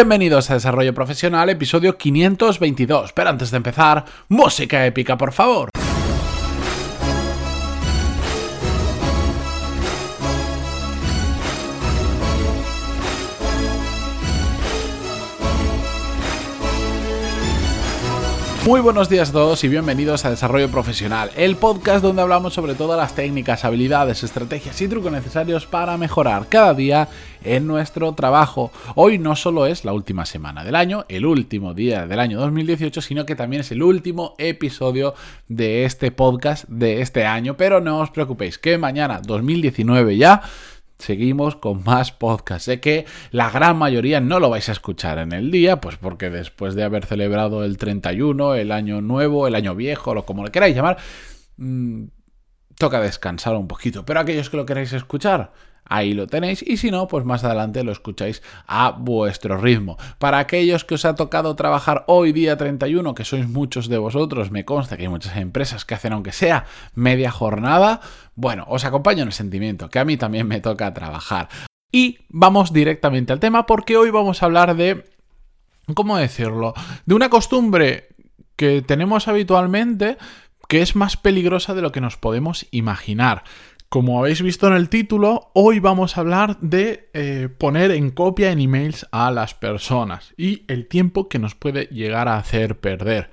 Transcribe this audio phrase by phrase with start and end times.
[0.00, 3.12] Bienvenidos a Desarrollo Profesional, episodio 522.
[3.12, 5.68] Pero antes de empezar, música épica, por favor.
[18.70, 22.76] Muy buenos días a todos y bienvenidos a Desarrollo Profesional, el podcast donde hablamos sobre
[22.76, 27.08] todas las técnicas, habilidades, estrategias y trucos necesarios para mejorar cada día
[27.42, 28.70] en nuestro trabajo.
[28.94, 33.00] Hoy no solo es la última semana del año, el último día del año 2018,
[33.00, 35.14] sino que también es el último episodio
[35.48, 40.42] de este podcast de este año, pero no os preocupéis que mañana 2019 ya
[41.00, 42.64] seguimos con más podcasts.
[42.64, 46.30] Sé que la gran mayoría no lo vais a escuchar en el día, pues porque
[46.30, 50.50] después de haber celebrado el 31, el año nuevo, el año viejo, o como le
[50.50, 50.98] queráis llamar,
[51.56, 52.04] mmm,
[52.76, 54.04] toca descansar un poquito.
[54.04, 55.52] Pero aquellos que lo queráis escuchar,
[55.84, 59.98] ahí lo tenéis y si no, pues más adelante lo escucháis a vuestro ritmo.
[60.18, 64.50] Para aquellos que os ha tocado trabajar hoy día 31, que sois muchos de vosotros,
[64.50, 66.64] me consta que hay muchas empresas que hacen aunque sea
[66.94, 68.00] media jornada,
[68.34, 71.48] bueno, os acompaño en el sentimiento, que a mí también me toca trabajar.
[71.92, 75.04] Y vamos directamente al tema porque hoy vamos a hablar de,
[75.94, 76.72] ¿cómo decirlo?
[77.04, 78.08] De una costumbre
[78.54, 80.18] que tenemos habitualmente
[80.68, 83.42] que es más peligrosa de lo que nos podemos imaginar.
[83.90, 88.52] Como habéis visto en el título, hoy vamos a hablar de eh, poner en copia
[88.52, 93.30] en emails a las personas y el tiempo que nos puede llegar a hacer perder.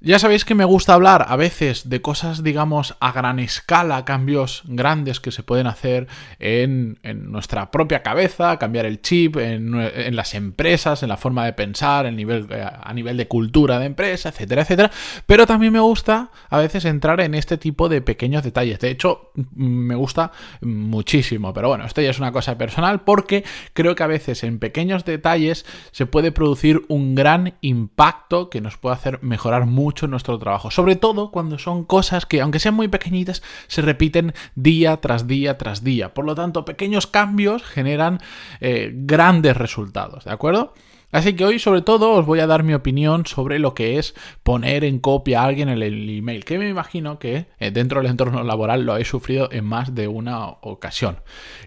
[0.00, 4.62] Ya sabéis que me gusta hablar a veces de cosas, digamos, a gran escala, cambios
[4.66, 6.06] grandes que se pueden hacer
[6.38, 6.98] en,
[7.30, 12.66] nuestra propia cabeza, cambiar el chip, en, las empresas, en la forma de pensar, eh,
[12.82, 14.90] a nivel de cultura de empresa, etcétera, etcétera.
[15.24, 18.78] Pero también me gusta a veces entrar en este tipo de pequeños detalles.
[18.78, 20.30] De hecho, me gusta
[20.60, 21.54] muchísimo.
[21.54, 25.06] Pero bueno, esto ya es una cosa personal porque creo que a veces en pequeños
[25.06, 30.38] detalles se puede producir un gran impacto que nos puede hacer mejorar mucho mucho nuestro
[30.38, 35.26] trabajo, sobre todo cuando son cosas que, aunque sean muy pequeñitas, se repiten día tras
[35.26, 36.12] día tras día.
[36.12, 38.20] Por lo tanto, pequeños cambios generan
[38.60, 40.74] eh, grandes resultados, ¿de acuerdo?
[41.12, 44.14] Así que hoy sobre todo os voy a dar mi opinión sobre lo que es
[44.42, 48.10] poner en copia a alguien en el email, que me imagino que eh, dentro del
[48.10, 51.20] entorno laboral lo habéis sufrido en más de una ocasión.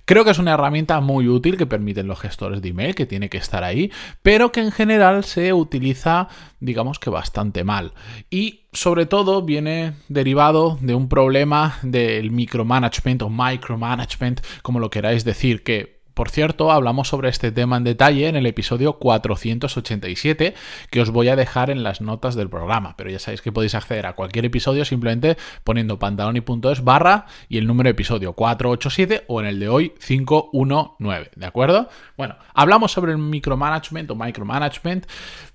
[0.05, 3.29] Creo que es una herramienta muy útil que permiten los gestores de email, que tiene
[3.29, 3.91] que estar ahí,
[4.21, 6.27] pero que en general se utiliza
[6.59, 7.93] digamos que bastante mal.
[8.29, 15.23] Y sobre todo viene derivado de un problema del micromanagement o micromanagement, como lo queráis
[15.23, 20.53] decir, que por cierto, hablamos sobre este tema en detalle en el episodio 487
[20.89, 23.73] que os voy a dejar en las notas del programa, pero ya sabéis que podéis
[23.73, 29.39] acceder a cualquier episodio simplemente poniendo pantaloni.es barra y el número de episodio 487 o
[29.39, 31.87] en el de hoy 519, ¿de acuerdo?
[32.17, 35.05] Bueno, hablamos sobre el micromanagement o micromanagement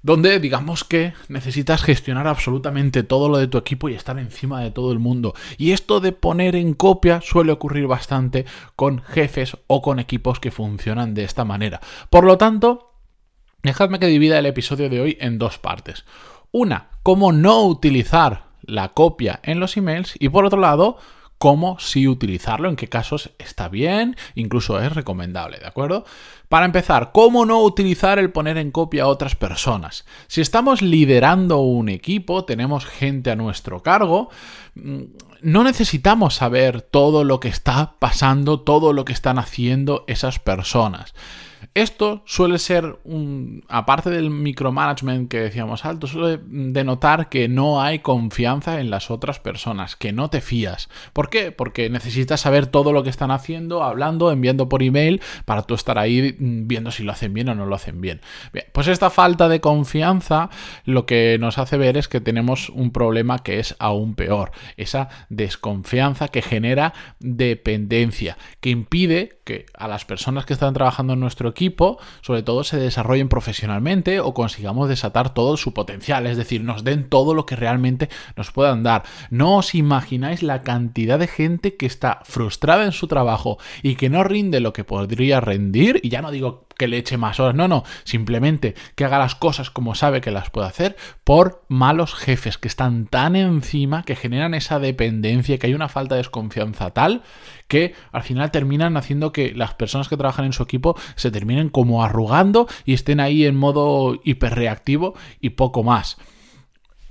[0.02, 4.70] donde digamos que necesitas gestionar absolutamente todo lo de tu equipo y estar encima de
[4.70, 5.34] todo el mundo.
[5.58, 10.53] Y esto de poner en copia suele ocurrir bastante con jefes o con equipos que
[10.54, 11.80] funcionan de esta manera.
[12.08, 12.94] Por lo tanto,
[13.62, 16.04] dejadme que divida el episodio de hoy en dos partes.
[16.50, 20.96] Una, cómo no utilizar la copia en los emails y por otro lado,
[21.38, 26.04] cómo sí utilizarlo, en qué casos está bien, incluso es recomendable, ¿de acuerdo?
[26.48, 30.06] Para empezar, ¿cómo no utilizar el poner en copia a otras personas?
[30.26, 34.30] Si estamos liderando un equipo, tenemos gente a nuestro cargo,
[34.74, 35.02] mm,
[35.44, 41.14] no necesitamos saber todo lo que está pasando, todo lo que están haciendo esas personas.
[41.74, 47.98] Esto suele ser, un, aparte del micromanagement que decíamos alto, suele denotar que no hay
[47.98, 50.88] confianza en las otras personas, que no te fías.
[51.12, 51.50] ¿Por qué?
[51.50, 55.98] Porque necesitas saber todo lo que están haciendo, hablando, enviando por email, para tú estar
[55.98, 58.20] ahí mm, viendo si lo hacen bien o no lo hacen bien.
[58.52, 60.50] Bien, pues esta falta de confianza
[60.84, 65.08] lo que nos hace ver es que tenemos un problema que es aún peor, esa
[65.28, 71.48] desconfianza que genera dependencia, que impide que a las personas que están trabajando en nuestro
[71.48, 71.63] equipo
[72.20, 77.08] sobre todo, se desarrollen profesionalmente o consigamos desatar todo su potencial, es decir, nos den
[77.08, 79.04] todo lo que realmente nos puedan dar.
[79.30, 84.10] No os imagináis la cantidad de gente que está frustrada en su trabajo y que
[84.10, 87.54] no rinde lo que podría rendir, y ya no digo que le eche más horas,
[87.54, 92.14] no, no, simplemente que haga las cosas como sabe que las puede hacer por malos
[92.14, 96.90] jefes que están tan encima que generan esa dependencia, que hay una falta de desconfianza
[96.90, 97.22] tal
[97.68, 101.68] que al final terminan haciendo que las personas que trabajan en su equipo se terminen
[101.68, 106.16] como arrugando y estén ahí en modo hiperreactivo y poco más.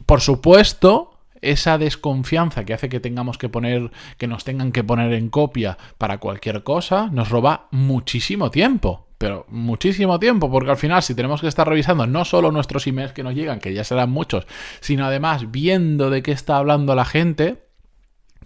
[0.06, 5.13] Por supuesto, esa desconfianza que hace que tengamos que poner, que nos tengan que poner
[5.13, 11.02] en copia para cualquier cosa, nos roba muchísimo tiempo pero muchísimo tiempo, porque al final
[11.02, 14.10] si tenemos que estar revisando no solo nuestros emails que nos llegan, que ya serán
[14.10, 14.46] muchos,
[14.81, 17.64] sino además viendo de qué está hablando la gente,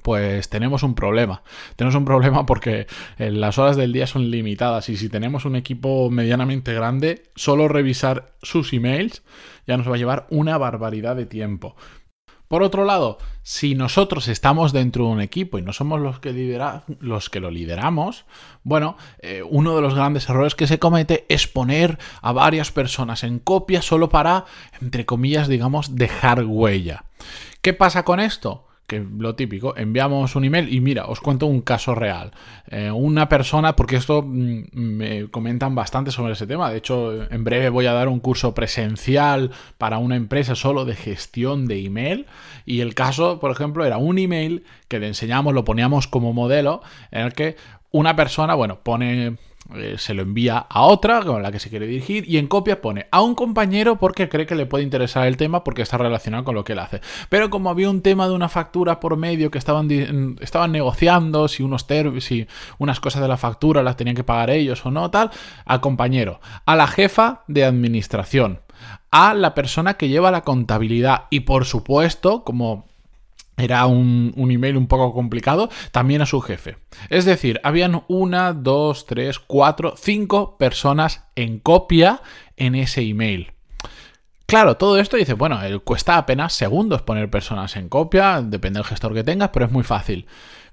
[0.03, 1.41] pues tenemos un problema.
[1.77, 2.85] Tenemos un problema porque
[3.17, 7.67] eh, las horas del día son limitadas y si tenemos un equipo medianamente grande, solo
[7.67, 9.23] revisar sus emails
[9.65, 11.75] ya nos va a llevar una barbaridad de tiempo.
[12.47, 16.31] Por otro lado, si nosotros estamos dentro de un equipo y no somos los que,
[16.99, 18.25] los que lo lideramos,
[18.63, 23.23] bueno, eh, uno de los grandes errores que se comete es poner a varias personas
[23.23, 24.45] en copia solo para,
[24.81, 27.05] entre comillas, digamos, dejar huella.
[27.61, 28.66] ¿Qué pasa con esto?
[28.87, 32.31] Que lo típico, enviamos un email y mira, os cuento un caso real.
[32.69, 37.43] Eh, una persona, porque esto mm, me comentan bastante sobre ese tema, de hecho en
[37.43, 42.27] breve voy a dar un curso presencial para una empresa solo de gestión de email
[42.65, 46.81] y el caso, por ejemplo, era un email que le enseñamos, lo poníamos como modelo
[47.11, 47.57] en el que
[47.91, 49.35] una persona, bueno, pone
[49.75, 52.81] eh, se lo envía a otra con la que se quiere dirigir y en copia
[52.81, 56.43] pone a un compañero porque cree que le puede interesar el tema porque está relacionado
[56.45, 57.01] con lo que él hace.
[57.29, 61.63] Pero como había un tema de una factura por medio que estaban, estaban negociando si
[61.63, 61.85] unos
[62.19, 62.47] si
[62.77, 65.31] unas cosas de la factura las tenían que pagar ellos o no, tal,
[65.65, 68.61] al compañero, a la jefa de administración,
[69.11, 72.85] a la persona que lleva la contabilidad y por supuesto, como
[73.57, 76.77] era un, email un poco complicado, también a su jefe.
[77.09, 82.21] Es decir, habían una, dos, tres, cuatro, cinco personas en copia
[82.55, 83.51] en ese email.
[84.45, 88.87] Claro, todo esto dice, bueno, eh, cuesta apenas segundos poner personas en copia, depende del
[88.87, 90.27] gestor que tengas, pero es muy fácil.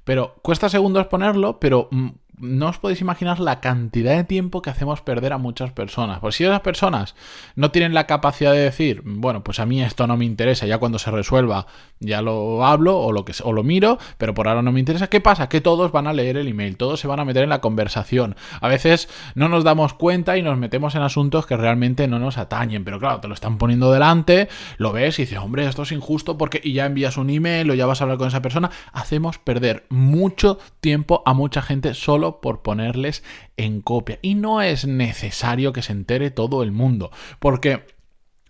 [0.05, 2.09] Pero cuesta segundos ponerlo, pero mm,
[2.39, 6.19] no os podéis imaginar la cantidad de tiempo que hacemos perder a muchas personas.
[6.21, 7.15] Pues si esas personas
[7.55, 10.79] no tienen la capacidad de decir, bueno, pues a mí esto no me interesa, ya
[10.79, 11.67] cuando se resuelva
[12.01, 15.09] ya lo hablo o lo, que, o lo miro, pero por ahora no me interesa,
[15.09, 15.49] ¿qué pasa?
[15.49, 18.37] Que todos van a leer el email, todos se van a meter en la conversación.
[18.61, 22.39] A veces no nos damos cuenta y nos metemos en asuntos que realmente no nos
[22.39, 25.93] atañen, pero claro, te lo están poniendo delante, lo ves y dices, hombre, esto es
[25.93, 28.71] injusto porque y ya envías un email o ya vas a hablar con esa persona,
[28.93, 33.23] hacemos perder mucho tiempo a mucha gente solo por ponerles
[33.57, 34.19] en copia.
[34.23, 37.87] Y no es necesario que se entere todo el mundo, porque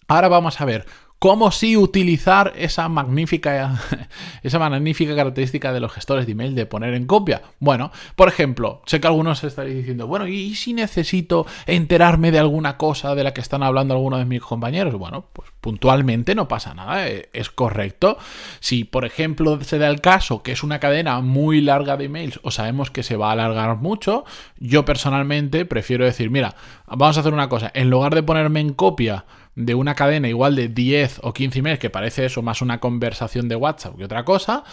[0.08, 0.86] ahora vamos a ver
[1.24, 3.80] ¿Cómo sí utilizar esa magnífica,
[4.42, 7.40] esa magnífica característica de los gestores de email de poner en copia?
[7.60, 12.76] Bueno, por ejemplo, sé que algunos estaréis diciendo, bueno, ¿y si necesito enterarme de alguna
[12.76, 14.96] cosa de la que están hablando algunos de mis compañeros?
[14.96, 18.18] Bueno, pues puntualmente no pasa nada, eh, es correcto.
[18.60, 22.38] Si, por ejemplo, se da el caso que es una cadena muy larga de emails
[22.42, 24.26] o sabemos que se va a alargar mucho,
[24.58, 26.54] yo personalmente prefiero decir, mira,
[26.86, 29.24] vamos a hacer una cosa, en lugar de ponerme en copia,
[29.54, 33.48] de una cadena igual de 10 o 15 emails, que parece eso más una conversación
[33.48, 34.64] de WhatsApp que otra cosa,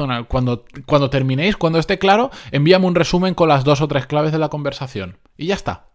[0.00, 4.08] una, cuando, cuando terminéis, cuando esté claro, envíame un resumen con las dos o tres
[4.08, 5.18] claves de la conversación.
[5.36, 5.89] Y ya está.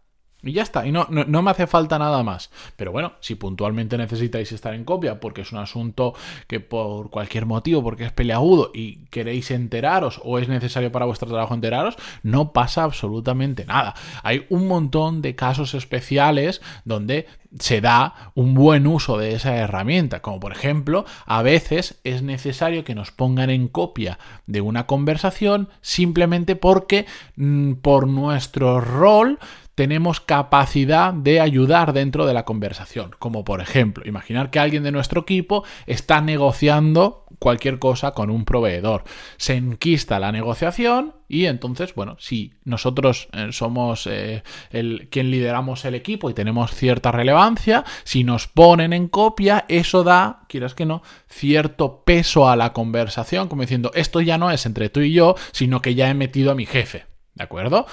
[0.46, 2.52] Y ya está, y no, no, me hace falta nada más.
[2.76, 6.14] Pero bueno, si puntualmente necesitáis estar en copia porque es un asunto
[6.48, 11.28] que por cualquier motivo, porque es peleagudo y queréis enteraros o es necesario para vuestro
[11.28, 13.96] trabajo enteraros, no pasa absolutamente nada.
[14.22, 17.26] Hay un montón de casos especiales donde
[17.60, 22.84] se da un buen uso de esa herramienta, como por ejemplo, a veces es necesario
[22.84, 27.06] que nos pongan en copia de una conversación simplemente porque
[27.36, 29.40] mm, por nuestro rol
[29.76, 33.12] tenemos capacidad de ayudar dentro de la conversación.
[33.20, 38.46] Como por ejemplo, imaginar que alguien de nuestro equipo está negociando cualquier cosa con un
[38.46, 39.04] proveedor.
[39.38, 45.84] Se enquista la negociación y entonces, bueno, si nosotros eh, somos eh, el, quien lideramos
[45.86, 50.86] el equipo y tenemos cierta relevancia, si nos ponen en copia, eso da, quieras que
[50.86, 55.14] no, cierto peso a la conversación, como diciendo, esto ya no es entre tú y
[55.14, 57.06] yo, sino que ya he metido a mi jefe.
[57.34, 57.86] ¿De acuerdo?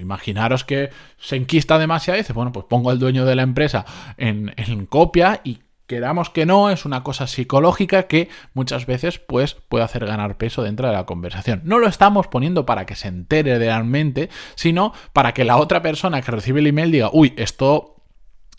[0.00, 3.84] Imaginaros que se enquista demasiado y dice, bueno, pues pongo al dueño de la empresa
[4.16, 4.50] en,
[4.86, 10.06] copia y quedamos que no, es una cosa psicológica que muchas veces pues puede hacer
[10.06, 11.62] ganar peso dentro de la conversación.
[11.64, 16.22] No lo estamos poniendo para que se entere realmente, sino para que la otra persona
[16.22, 17.99] que recibe el email diga, uy, esto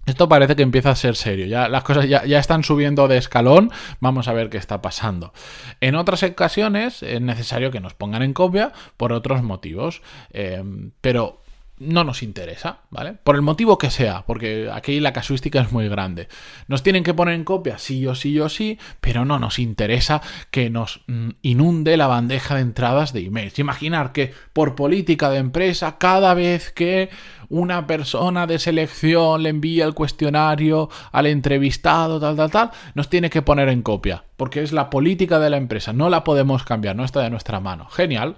[0.06, 3.72] esto parece que empieza a ser serio, ya las cosas ya, están subiendo de escalón,
[4.00, 5.34] vamos a ver qué está pasando.
[5.80, 10.64] En otras ocasiones es necesario que nos pongan en copia por otros motivos, eh,
[11.02, 11.41] pero
[11.82, 13.14] no nos interesa, ¿vale?
[13.24, 16.28] Por el motivo que sea, porque aquí la casuística es muy grande.
[16.68, 20.22] Nos tienen que poner en copia sí o sí o sí, pero no nos interesa
[20.52, 23.58] que nos mm, inunde la bandeja de entradas de emails.
[23.60, 27.10] Imaginar que por política de empresa, cada vez que
[27.50, 33.30] una persona de selección le envía el cuestionario al entrevistado, tal, tal, tal, nos tiene
[33.30, 36.96] que poner en copia, porque es la política de la empresa, no la podemos cambiar,
[36.96, 37.88] no está de nuestra mano.
[37.90, 38.36] Genial.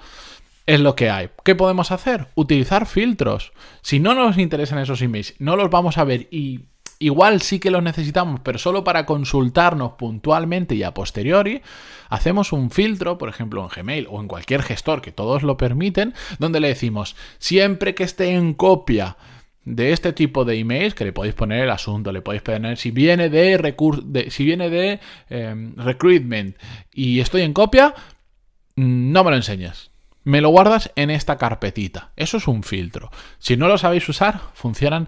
[0.66, 1.30] Es lo que hay.
[1.44, 2.28] ¿Qué podemos hacer?
[2.36, 3.52] Utilizar filtros.
[3.82, 6.62] Si no nos interesan esos emails, no los vamos a ver y
[7.00, 11.62] igual sí que los necesitamos, pero solo para consultarnos puntualmente y a posteriori,
[12.08, 16.14] hacemos un filtro, por ejemplo en Gmail o en cualquier gestor que todos lo permiten,
[16.40, 19.18] donde le decimos, siempre que esté en copia
[19.66, 22.92] de este tipo de emails, que le podéis poner el asunto, le podéis poner si
[22.92, 23.58] viene de,
[24.06, 26.58] de si viene de em, recruitment
[26.94, 27.94] y estoy en copia,
[28.76, 29.93] mm, no me lo enseñes
[30.24, 32.12] me lo guardas en esta carpetita.
[32.16, 33.12] Eso es un filtro.
[33.40, 35.08] Si no lo sabéis usar, funcionan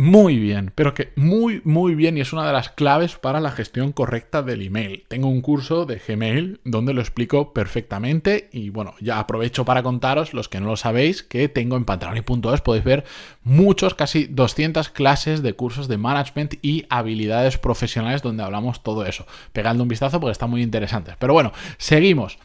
[0.00, 3.50] muy bien, pero que muy, muy bien y es una de las claves para la
[3.50, 5.04] gestión correcta del email.
[5.08, 10.32] Tengo un curso de Gmail donde lo explico perfectamente y bueno, ya aprovecho para contaros,
[10.32, 13.04] los que no lo sabéis, que tengo en pantaloni.es, podéis ver
[13.42, 19.26] muchos, casi 200 clases de cursos de management y habilidades profesionales donde hablamos todo eso.
[19.52, 21.14] Pegando un vistazo porque está muy interesante.
[21.18, 22.38] Pero bueno, seguimos.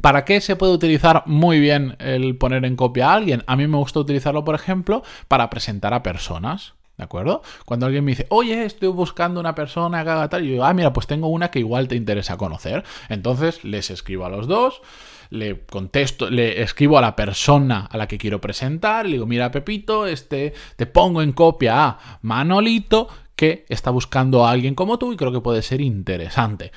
[0.00, 3.44] ¿Para qué se puede utilizar muy bien el poner en copia a alguien?
[3.46, 6.74] A mí me gusta utilizarlo, por ejemplo, para presentar a personas.
[6.96, 7.42] ¿De acuerdo?
[7.64, 10.74] Cuando alguien me dice, oye, estoy buscando una persona que haga tal, yo digo, ah,
[10.74, 12.84] mira, pues tengo una que igual te interesa conocer.
[13.08, 14.82] Entonces les escribo a los dos,
[15.30, 19.50] le contesto, le escribo a la persona a la que quiero presentar, le digo, mira,
[19.50, 25.12] Pepito, este, te pongo en copia a Manolito, que está buscando a alguien como tú
[25.12, 26.72] y creo que puede ser interesante.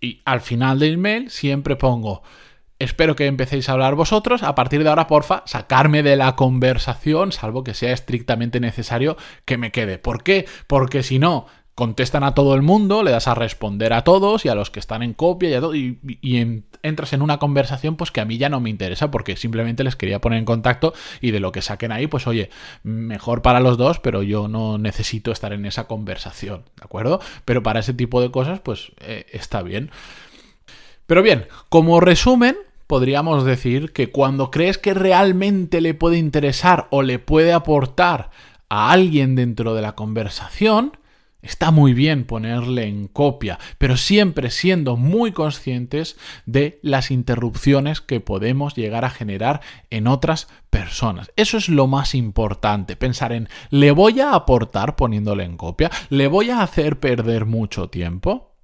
[0.00, 2.22] Y al final del email siempre pongo
[2.78, 4.42] Espero que empecéis a hablar vosotros.
[4.42, 9.56] A partir de ahora, porfa, sacarme de la conversación, salvo que sea estrictamente necesario que
[9.56, 9.98] me quede.
[9.98, 10.46] ¿Por qué?
[10.66, 14.48] Porque si no, contestan a todo el mundo, le das a responder a todos y
[14.48, 15.98] a los que están en copia y, a todo, y,
[16.82, 19.94] entras en una conversación pues que a mí ya no me interesa porque simplemente les
[19.94, 22.48] quería poner en contacto y de lo que saquen ahí pues oye,
[22.82, 27.20] mejor para los dos, pero yo no necesito estar en esa conversación, ¿de acuerdo?
[27.44, 29.90] Pero para ese tipo de cosas pues eh, está bien.
[31.06, 32.56] Pero bien, como resumen,
[32.86, 38.30] podríamos decir que cuando crees que realmente le puede interesar o le puede aportar
[38.68, 40.92] a alguien dentro de la conversación,
[41.42, 48.20] está muy bien ponerle en copia, pero siempre siendo muy conscientes de las interrupciones que
[48.20, 51.30] podemos llegar a generar en otras personas.
[51.36, 55.90] Eso es lo más importante, pensar en, ¿le voy a aportar poniéndole en copia?
[56.10, 58.55] ¿Le voy a hacer perder mucho tiempo?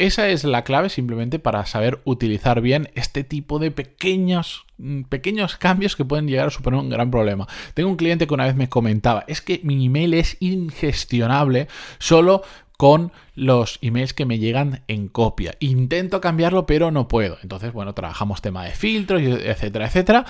[0.00, 5.58] Esa es la clave simplemente para saber utilizar bien este tipo de pequeños, mm, pequeños
[5.58, 7.46] cambios que pueden llegar a suponer un gran problema.
[7.74, 12.40] Tengo un cliente que una vez me comentaba, es que mi email es ingestionable solo
[12.78, 15.54] con los emails que me llegan en copia.
[15.60, 17.36] Intento cambiarlo, pero no puedo.
[17.42, 20.24] Entonces, bueno, trabajamos tema de filtros, etcétera, etcétera.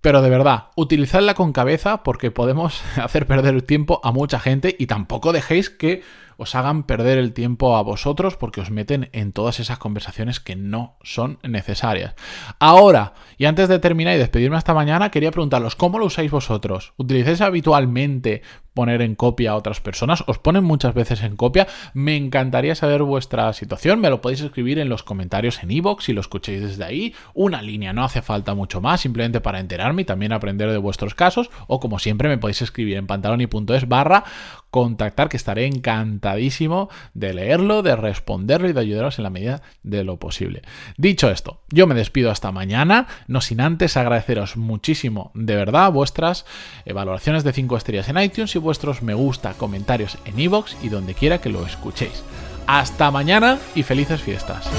[0.00, 4.76] Pero de verdad, utilizadla con cabeza porque podemos hacer perder el tiempo a mucha gente
[4.78, 6.02] y tampoco dejéis que
[6.40, 10.56] os hagan perder el tiempo a vosotros porque os meten en todas esas conversaciones que
[10.56, 12.14] no son necesarias.
[12.58, 16.94] Ahora, y antes de terminar y despedirme hasta mañana, quería preguntaros, ¿cómo lo usáis vosotros?
[16.96, 18.42] ¿Utilizáis habitualmente
[18.72, 20.24] poner en copia a otras personas?
[20.26, 21.66] ¿Os ponen muchas veces en copia?
[21.92, 26.14] Me encantaría saber vuestra situación, me lo podéis escribir en los comentarios en iVoox si
[26.14, 27.14] lo escucháis desde ahí.
[27.34, 31.14] Una línea, no hace falta mucho más, simplemente para enterarme y también aprender de vuestros
[31.14, 31.50] casos.
[31.66, 34.24] O como siempre me podéis escribir en pantaloni.es barra
[34.70, 40.04] contactar, que estaré encantadísimo de leerlo, de responderlo y de ayudaros en la medida de
[40.04, 40.62] lo posible.
[40.96, 46.46] Dicho esto, yo me despido hasta mañana, no sin antes agradeceros muchísimo de verdad vuestras
[46.92, 51.14] valoraciones de 5 estrellas en iTunes y vuestros me gusta, comentarios en iVoox y donde
[51.14, 52.22] quiera que lo escuchéis.
[52.66, 54.70] Hasta mañana y felices fiestas.